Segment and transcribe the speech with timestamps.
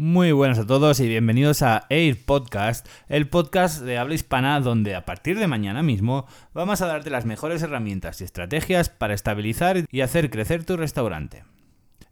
[0.00, 4.94] Muy buenas a todos y bienvenidos a Air Podcast, el podcast de habla hispana donde
[4.94, 6.24] a partir de mañana mismo
[6.54, 11.42] vamos a darte las mejores herramientas y estrategias para estabilizar y hacer crecer tu restaurante.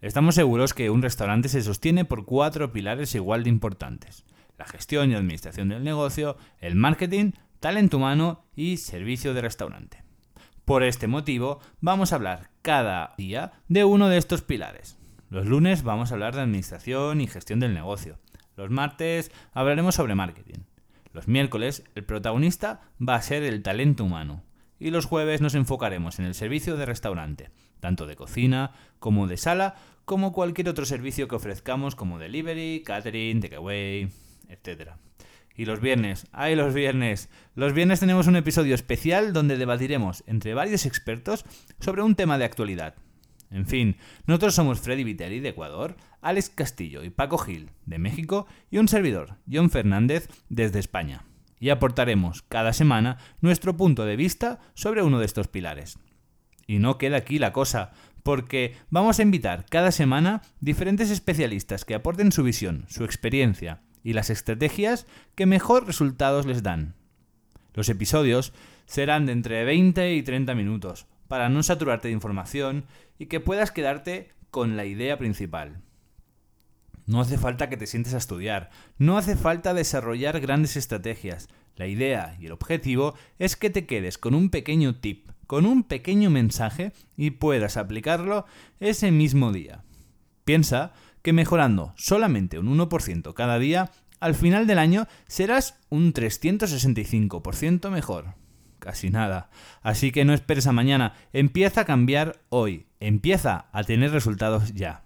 [0.01, 4.25] Estamos seguros que un restaurante se sostiene por cuatro pilares igual de importantes.
[4.57, 7.31] La gestión y administración del negocio, el marketing,
[7.61, 10.03] talento humano y servicio de restaurante.
[10.65, 14.96] Por este motivo, vamos a hablar cada día de uno de estos pilares.
[15.29, 18.17] Los lunes vamos a hablar de administración y gestión del negocio.
[18.55, 20.59] Los martes hablaremos sobre marketing.
[21.11, 24.45] Los miércoles el protagonista va a ser el talento humano.
[24.79, 27.49] Y los jueves nos enfocaremos en el servicio de restaurante,
[27.81, 33.41] tanto de cocina como de sala, como cualquier otro servicio que ofrezcamos como delivery, catering,
[33.41, 34.09] takeaway,
[34.47, 34.91] etc.
[35.57, 37.29] Y los viernes, ¡ay los viernes!
[37.53, 41.43] Los viernes tenemos un episodio especial donde debatiremos entre varios expertos
[41.81, 42.95] sobre un tema de actualidad,
[43.49, 48.47] en fin, nosotros somos Freddy Viteri de Ecuador, Alex Castillo y Paco Gil de México
[48.69, 51.23] y un servidor, John Fernández, desde España.
[51.59, 55.97] Y aportaremos cada semana nuestro punto de vista sobre uno de estos pilares.
[56.67, 61.95] Y no queda aquí la cosa, porque vamos a invitar cada semana diferentes especialistas que
[61.95, 66.95] aporten su visión, su experiencia y las estrategias que mejor resultados les dan.
[67.73, 68.53] Los episodios
[68.85, 72.85] serán de entre 20 y 30 minutos, para no saturarte de información
[73.17, 75.81] y que puedas quedarte con la idea principal.
[77.05, 81.47] No hace falta que te sientes a estudiar, no hace falta desarrollar grandes estrategias.
[81.75, 85.83] La idea y el objetivo es que te quedes con un pequeño tip, con un
[85.83, 88.45] pequeño mensaje y puedas aplicarlo
[88.79, 89.83] ese mismo día.
[90.43, 97.89] Piensa que mejorando solamente un 1% cada día, al final del año serás un 365%
[97.89, 98.35] mejor
[98.79, 99.49] casi nada.
[99.81, 105.03] Así que no esperes a mañana, empieza a cambiar hoy, empieza a tener resultados ya.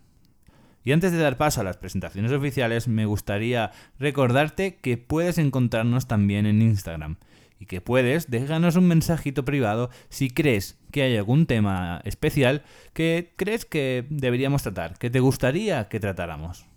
[0.84, 6.08] Y antes de dar paso a las presentaciones oficiales, me gustaría recordarte que puedes encontrarnos
[6.08, 7.18] también en Instagram
[7.60, 13.34] y que puedes déjanos un mensajito privado si crees que hay algún tema especial que
[13.36, 16.71] crees que deberíamos tratar, que te gustaría que tratáramos.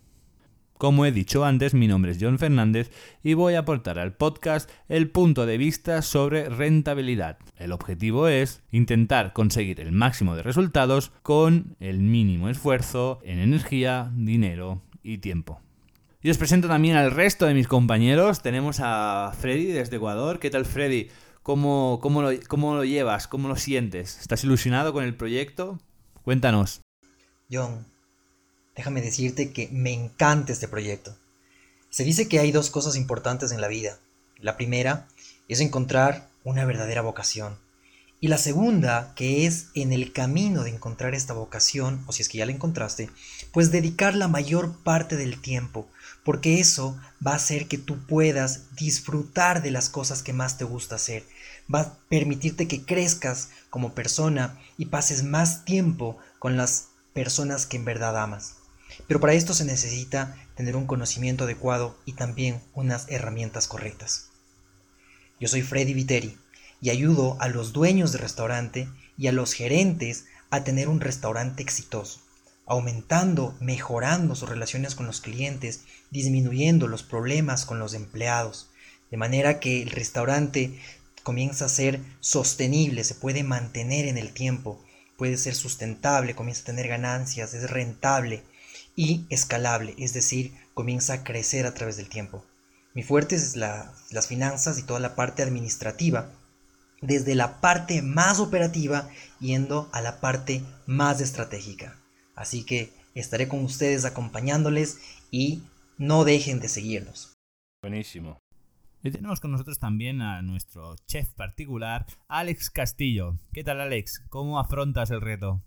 [0.78, 2.90] Como he dicho antes, mi nombre es John Fernández
[3.22, 7.38] y voy a aportar al podcast el punto de vista sobre rentabilidad.
[7.56, 14.10] El objetivo es intentar conseguir el máximo de resultados con el mínimo esfuerzo en energía,
[14.16, 15.60] dinero y tiempo.
[16.20, 18.42] Y os presento también al resto de mis compañeros.
[18.42, 20.40] Tenemos a Freddy desde Ecuador.
[20.40, 21.08] ¿Qué tal Freddy?
[21.42, 23.28] ¿Cómo, cómo, lo, cómo lo llevas?
[23.28, 24.18] ¿Cómo lo sientes?
[24.20, 25.78] ¿Estás ilusionado con el proyecto?
[26.22, 26.80] Cuéntanos.
[27.52, 27.86] John,
[28.76, 31.16] déjame decirte que me encanta este proyecto.
[31.90, 33.98] Se dice que hay dos cosas importantes en la vida.
[34.40, 35.06] La primera
[35.48, 37.56] es encontrar una verdadera vocación.
[38.20, 42.28] Y la segunda, que es en el camino de encontrar esta vocación, o si es
[42.28, 43.10] que ya la encontraste,
[43.52, 45.86] pues dedicar la mayor parte del tiempo,
[46.24, 50.64] porque eso va a hacer que tú puedas disfrutar de las cosas que más te
[50.64, 51.24] gusta hacer,
[51.72, 57.76] va a permitirte que crezcas como persona y pases más tiempo con las personas que
[57.76, 58.56] en verdad amas.
[59.06, 64.30] Pero para esto se necesita tener un conocimiento adecuado y también unas herramientas correctas.
[65.40, 66.38] Yo soy Freddy Viteri
[66.80, 71.62] y ayudo a los dueños de restaurante y a los gerentes a tener un restaurante
[71.62, 72.20] exitoso,
[72.66, 75.80] aumentando, mejorando sus relaciones con los clientes,
[76.10, 78.70] disminuyendo los problemas con los empleados,
[79.10, 80.78] de manera que el restaurante
[81.22, 84.84] comienza a ser sostenible, se puede mantener en el tiempo,
[85.16, 88.42] puede ser sustentable, comienza a tener ganancias, es rentable
[88.96, 92.44] y escalable, es decir, comienza a crecer a través del tiempo.
[92.94, 96.30] Mi fuerte es las finanzas y toda la parte administrativa,
[97.00, 99.08] desde la parte más operativa
[99.40, 101.96] yendo a la parte más estratégica.
[102.36, 105.00] Así que estaré con ustedes acompañándoles
[105.30, 105.62] y
[105.98, 107.34] no dejen de seguirnos.
[107.82, 108.38] Buenísimo.
[109.02, 113.36] Y tenemos con nosotros también a nuestro chef particular, Alex Castillo.
[113.52, 114.22] ¿Qué tal, Alex?
[114.30, 115.62] ¿Cómo afrontas el reto?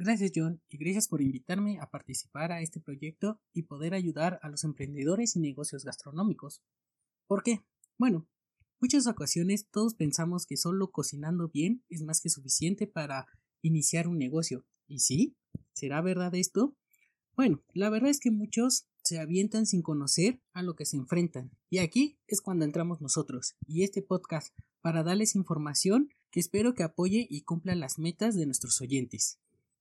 [0.00, 4.48] Gracias John y gracias por invitarme a participar a este proyecto y poder ayudar a
[4.48, 6.62] los emprendedores y negocios gastronómicos.
[7.26, 7.64] ¿Por qué?
[7.96, 8.28] Bueno,
[8.78, 13.26] muchas ocasiones todos pensamos que solo cocinando bien es más que suficiente para
[13.60, 14.64] iniciar un negocio.
[14.86, 15.36] ¿Y sí?
[15.72, 16.76] ¿Será verdad esto?
[17.34, 21.50] Bueno, la verdad es que muchos se avientan sin conocer a lo que se enfrentan.
[21.70, 26.84] Y aquí es cuando entramos nosotros y este podcast para darles información que espero que
[26.84, 29.40] apoye y cumpla las metas de nuestros oyentes.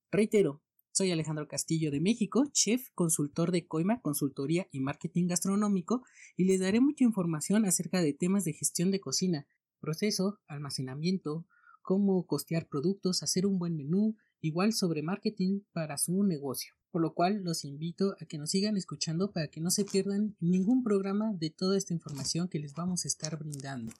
[0.09, 0.61] Reitero,
[0.93, 6.01] soy Alejandro Castillo de México, chef, consultor de Coima, consultoría y marketing gastronómico,
[6.37, 9.47] y les daré mucha información acerca de temas de gestión de cocina,
[9.81, 11.45] proceso, almacenamiento,
[11.81, 16.73] cómo costear productos, hacer un buen menú, igual sobre marketing para su negocio.
[16.89, 20.37] por lo cual los invito a que nos sigan escuchando para que no se pierdan
[20.39, 23.91] ningún programa de toda esta información que les vamos a estar brindando.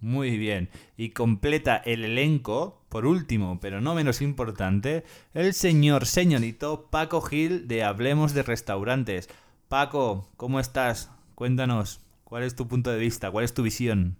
[0.00, 0.68] Muy bien.
[0.96, 5.04] Y completa el elenco, por último, pero no menos importante,
[5.34, 9.28] el señor señorito Paco Gil de Hablemos de Restaurantes.
[9.68, 11.10] Paco, ¿cómo estás?
[11.34, 13.30] Cuéntanos, ¿cuál es tu punto de vista?
[13.30, 14.16] ¿Cuál es tu visión?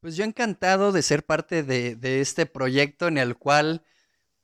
[0.00, 3.82] Pues yo encantado de ser parte de, de este proyecto en el cual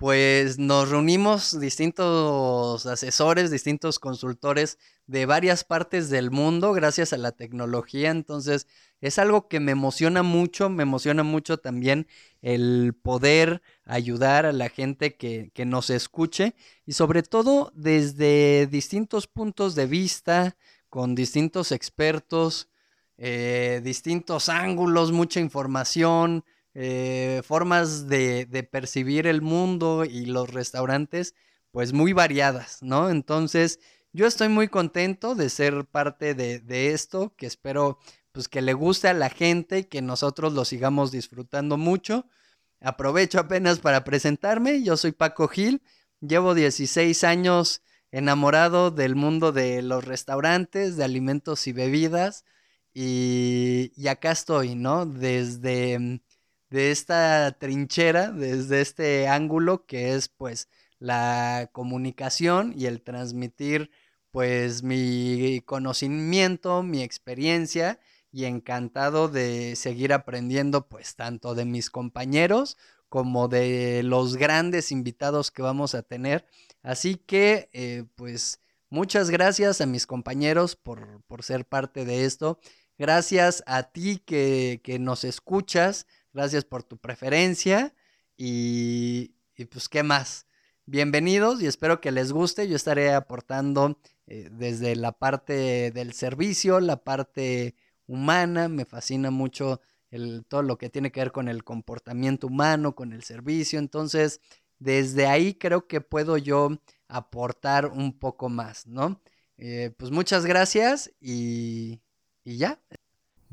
[0.03, 4.77] pues nos reunimos distintos asesores, distintos consultores
[5.07, 8.11] de varias partes del mundo gracias a la tecnología.
[8.11, 8.67] Entonces,
[9.01, 12.09] es algo que me emociona mucho, me emociona mucho también
[12.41, 19.77] el poder ayudar a la gente que, nos escuche y sobre todo desde distintos puntos
[19.77, 20.57] de vista,
[20.89, 22.69] con distintos expertos,
[23.19, 26.45] eh, distintos ángulos, mucha información,
[26.75, 31.35] eh, formas de, percibir el mundo y los restaurantes,
[31.71, 33.11] pues muy variadas, ¿no?
[33.11, 33.79] Entonces,
[34.13, 37.99] yo estoy muy contento de ser parte de, esto, que espero
[38.33, 42.27] pues que le guste a la gente y que nosotros lo sigamos disfrutando mucho.
[42.81, 45.83] Aprovecho apenas para presentarme, yo soy Paco Gil,
[46.21, 52.45] llevo 16 años enamorado del mundo de los restaurantes, de alimentos y bebidas,
[52.95, 55.07] y, y acá estoy, ¿no?
[55.07, 56.21] Desde
[56.73, 63.91] de esta trinchera, desde este ángulo que es pues la comunicación y el transmitir
[64.31, 72.79] pues mi conocimiento, mi experiencia y encantado de seguir aprendiendo pues tanto de mis compañeros
[73.11, 76.47] como de los grandes invitados que vamos a tener.
[76.83, 82.59] Así que eh, pues muchas gracias a mis compañeros por, por, ser parte de esto.
[82.97, 87.95] Gracias a ti que, que nos escuchas Gracias por tu preferencia
[88.37, 89.35] y,
[89.71, 90.47] pues qué más.
[90.87, 92.69] Bienvenidos y espero que les guste.
[92.69, 97.77] Yo estaré aportando eh, desde la parte del servicio, la parte
[98.07, 98.69] humana.
[98.69, 99.81] Me fascina mucho
[100.49, 103.79] todo lo que tiene que ver con el comportamiento humano, con el servicio.
[103.79, 104.41] Entonces,
[104.79, 106.71] desde ahí creo que puedo yo
[107.09, 109.21] aportar un poco más, ¿no?
[109.59, 112.01] Eh, pues muchas gracias y,
[112.43, 112.81] y ya.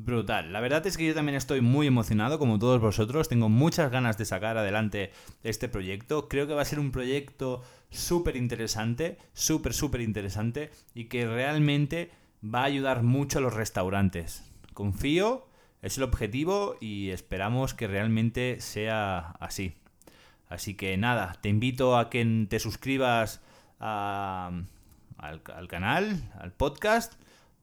[0.02, 0.54] Brutal.
[0.54, 3.28] La verdad es que yo también estoy muy emocionado, como todos vosotros.
[3.28, 5.12] Tengo muchas ganas de sacar adelante
[5.44, 6.30] este proyecto.
[6.30, 12.12] Creo que va a ser un proyecto súper interesante, súper, súper interesante y que realmente
[12.42, 14.50] va a ayudar mucho a los restaurantes.
[14.74, 15.46] Confío,
[15.82, 19.74] es el objetivo y esperamos que realmente sea así.
[20.48, 23.42] Así que nada, te invito a que te suscribas
[23.80, 24.66] al,
[25.18, 27.16] al canal, al podcast,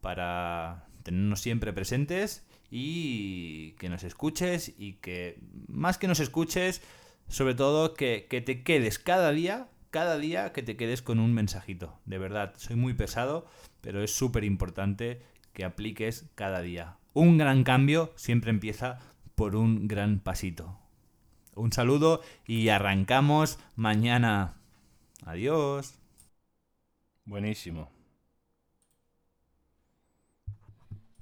[0.03, 5.39] para tenernos siempre presentes y que nos escuches y que
[5.69, 6.83] más que nos escuches,
[7.29, 11.33] sobre todo que, que te quedes cada día, cada día que te quedes con un
[11.33, 11.97] mensajito.
[12.07, 13.47] De verdad, soy muy pesado,
[13.83, 15.23] pero es súper importante
[15.53, 16.97] que apliques cada día.
[17.15, 18.99] Un gran cambio siempre empieza
[19.37, 20.77] por un gran pasito.
[21.55, 24.55] Un saludo y arrancamos mañana.
[25.25, 25.95] Adiós.
[27.25, 27.96] Buenísimo.